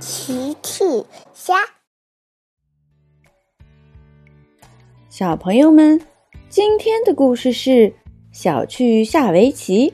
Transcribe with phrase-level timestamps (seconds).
[0.00, 0.84] 奇趣
[1.34, 1.54] 虾，
[5.08, 6.00] 小朋友们，
[6.48, 7.92] 今天的故事是
[8.30, 9.92] 小趣下围棋。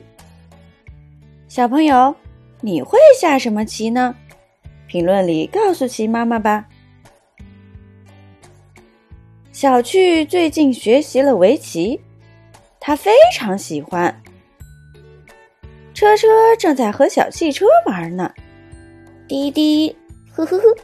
[1.47, 2.15] 小朋友，
[2.61, 4.15] 你会下什么棋呢？
[4.85, 6.67] 评论里告诉奇妈妈吧。
[9.51, 11.99] 小趣最近学习了围棋，
[12.79, 14.21] 他非常喜欢。
[15.95, 16.27] 车车
[16.59, 18.31] 正在和小汽车玩呢。
[19.27, 19.95] 滴滴，
[20.31, 20.75] 呵呵呵。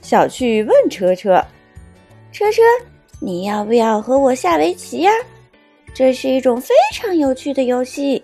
[0.00, 1.44] 小趣问车车
[2.32, 2.62] ：“车车，
[3.20, 5.10] 你要不要和我下围棋呀？
[5.92, 8.22] 这是一种非常有趣的游戏。”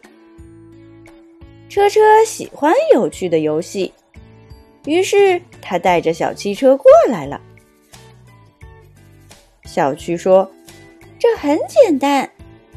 [1.69, 3.93] 车车喜欢有趣的游戏，
[4.87, 7.39] 于是他带着小汽车过来了。
[9.67, 10.51] 小趣说
[11.19, 12.29] ：“这很简单，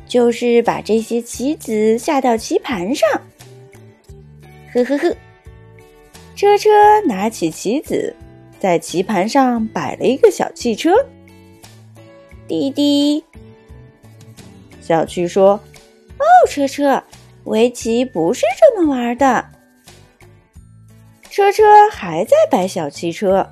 [0.05, 3.09] 就是把这些棋子下到棋盘上。”
[4.73, 5.15] 呵呵呵。
[6.39, 6.69] 车车
[7.05, 8.15] 拿起棋子，
[8.61, 11.05] 在棋盘上摆了一个小汽车。
[12.47, 13.21] 滴滴，
[14.79, 15.59] 小趣说
[16.17, 17.03] ：“哦，车车，
[17.43, 19.45] 围棋不是这么玩的。”
[21.29, 23.45] 车车还在摆小汽车。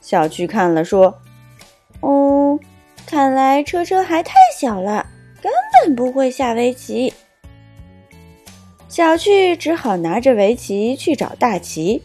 [0.00, 1.12] 小趣看了说
[2.02, 2.56] ：“哦，
[3.04, 5.04] 看来车车还太小了，
[5.42, 5.50] 根
[5.82, 7.12] 本不会下围棋。”
[8.96, 12.02] 小趣只好拿着围棋去找大奇。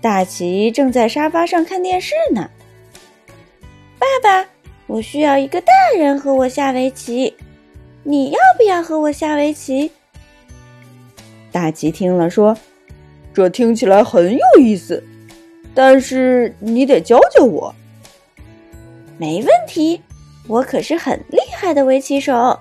[0.00, 2.48] 大奇正在沙发上看电视呢。
[3.98, 4.48] 爸爸，
[4.86, 7.36] 我需要一个大人和我下围棋，
[8.02, 9.90] 你要不要和我下围棋？
[11.52, 12.56] 大奇听了说
[13.34, 15.04] ：“这听起来很有意思，
[15.74, 17.74] 但是你得教教我。”
[19.20, 20.00] 没问题，
[20.48, 22.58] 我可是很厉害的围棋手。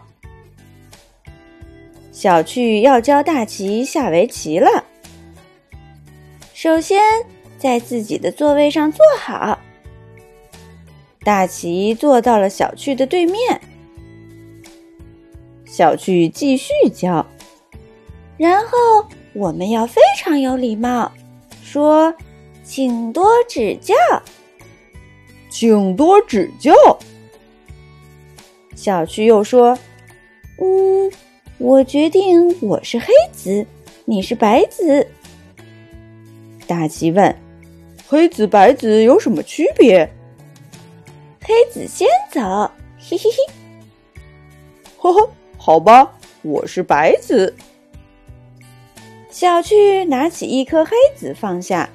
[2.20, 4.84] 小趣要教大奇下围棋了。
[6.53, 7.02] 首先，
[7.58, 9.58] 在自己的座位上坐好。
[11.23, 13.61] 大奇坐到了小趣的对面。
[15.66, 17.26] 小趣继续教，
[18.36, 18.77] 然后
[19.32, 21.10] 我们要非常有礼貌，
[21.64, 22.14] 说
[22.66, 23.95] ：“请多指教。”
[25.49, 26.73] 请多指教。
[28.76, 29.80] 小趣又说
[30.60, 31.10] ：“嗯。”
[31.59, 33.65] 我决定我是黑子，
[34.05, 35.05] 你是白子。
[36.65, 37.36] 大奇问
[38.08, 40.09] ：“黑子白子有什么区别？”
[41.43, 42.39] 黑子先走，
[42.98, 43.53] 嘿嘿嘿。
[44.95, 46.09] 呵呵，好吧，
[46.43, 47.53] 我是白子。
[49.30, 51.89] 小趣拿起一颗黑子放下。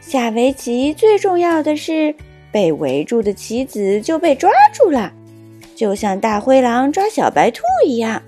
[0.00, 2.14] 下围棋最重要的是，
[2.50, 5.12] 被围住的棋子就被抓住了，
[5.76, 8.22] 就像大灰狼抓小白兔一样。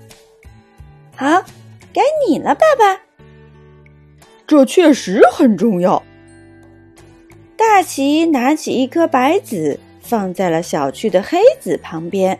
[1.17, 1.43] 好，
[1.91, 3.01] 该你了，爸爸。
[4.45, 6.03] 这确实很重要。
[7.57, 12.39] 大奇拿起一颗白子，放在了小趣的黑子旁边。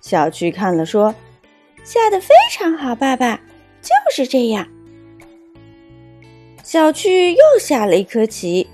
[0.00, 1.14] 小趣看了说
[1.84, 3.40] ：“下的非常好，爸爸，
[3.80, 4.66] 就是这样。”
[6.64, 8.68] 小趣又下了一颗棋。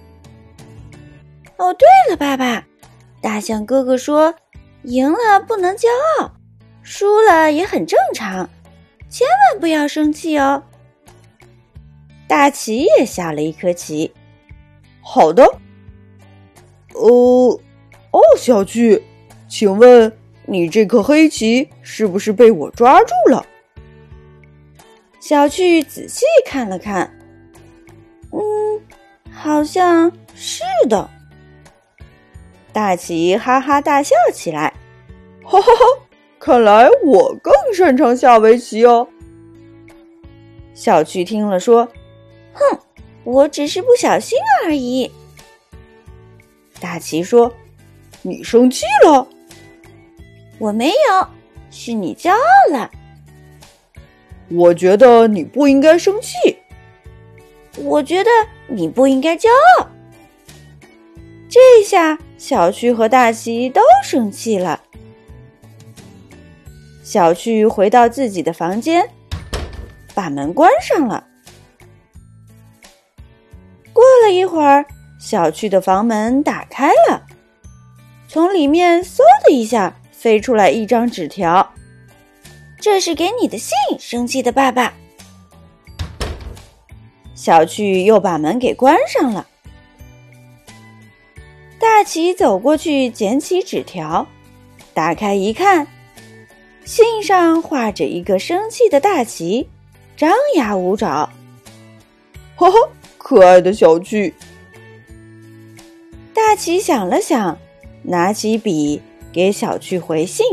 [1.59, 2.67] 哦，对了，爸爸，
[3.21, 4.35] 大象哥哥说
[4.85, 5.87] ：“赢了不能骄
[6.19, 6.33] 傲。”
[6.83, 8.49] 输了也很正常，
[9.09, 10.63] 千万不要生气哦。
[12.27, 14.13] 大奇也下了一颗棋。
[15.01, 15.45] 好的。
[16.95, 17.59] 哦，
[18.11, 19.03] 哦，小趣，
[19.49, 20.13] 请问
[20.47, 23.47] 你这颗黑棋是不是被我抓住了？
[25.21, 27.17] 小趣仔细看了看，
[28.33, 28.41] 嗯，
[29.31, 31.09] 好像是的。
[32.73, 34.75] 大奇哈哈大笑起来，
[35.45, 35.85] 哈哈哈。
[36.45, 39.07] 看来我更擅长下围棋哦。
[40.75, 41.87] 小趣听了说
[42.53, 42.79] ：“哼，
[43.23, 45.09] 我只是不小心而已。”
[46.81, 47.55] 大奇说
[48.23, 49.29] ：“你生气了
[50.59, 51.29] ？”“我没有，
[51.71, 52.91] 是你骄傲了。
[54.51, 56.59] ”“我觉得你不应该生气。
[57.79, 58.31] ”“我觉得
[58.67, 59.49] 你不应该骄
[59.79, 59.89] 傲。”
[61.49, 64.83] 这下小趣和大奇都生气了。
[67.03, 69.09] 小趣回到自己的房间，
[70.15, 71.27] 把门关上了。
[73.93, 74.87] 过了一会儿，
[75.19, 77.27] 小趣的房门打开了，
[78.29, 81.73] 从里面嗖的一下飞出来一张纸条
[82.81, 84.95] ：“这是给你的信，生气的爸爸。”
[87.35, 89.47] 小趣又把门给关上了。
[91.81, 94.29] 大奇走过去捡起纸条，
[94.95, 95.89] 打开一看。
[96.85, 99.69] 信上画着一个生气的大奇，
[100.17, 101.31] 张牙舞爪。
[102.57, 102.77] 哈哈，
[103.19, 104.35] 可爱的小趣！
[106.35, 107.57] 大奇想了想，
[108.03, 109.01] 拿起笔
[109.33, 110.47] 给小趣回信。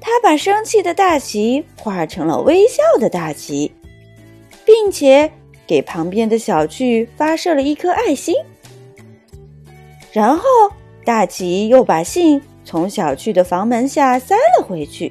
[0.00, 3.70] 他把生气的大奇画成了微笑的大奇，
[4.64, 5.30] 并且
[5.66, 8.34] 给旁边的小趣发射了一颗爱心。
[10.12, 10.44] 然后，
[11.04, 15.10] 大奇又把信从小趣的房门下塞了回去。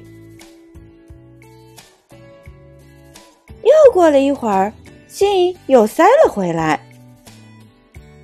[3.64, 4.72] 又过了一会儿，
[5.08, 6.78] 信又塞了回来，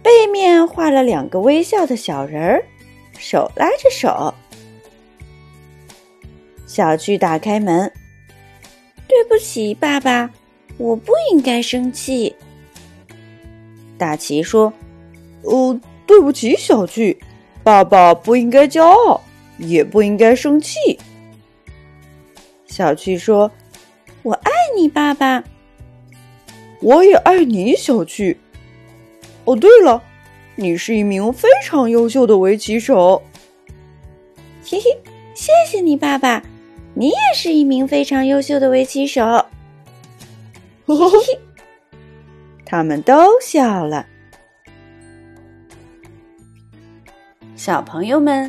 [0.04, 2.64] 背面画了两个微笑的小人儿，
[3.18, 4.32] 手拉着手。
[6.64, 7.92] 小趣打开门，
[9.08, 10.30] 对不起，爸爸，
[10.78, 12.36] 我不应该生气。
[13.98, 14.72] 大奇说
[15.42, 17.20] ：“哦，对不起，小趣，
[17.64, 19.20] 爸爸不应该骄傲，
[19.58, 20.98] 也不应该生气。”
[22.66, 23.50] 小趣说
[24.22, 25.44] ：“我爱你，爸爸。”
[26.82, 28.38] 我也爱你，小趣。
[29.44, 30.02] 哦，对了，
[30.56, 33.22] 你是一名非常优秀的围棋手。
[34.64, 34.84] 嘿嘿，
[35.34, 36.42] 谢谢你，爸爸。
[36.96, 39.24] 你也是一名非常优秀的围棋手，
[40.86, 41.40] 嘿嘿嘿，
[42.64, 44.06] 他们都笑了。
[47.56, 48.48] 小朋友们，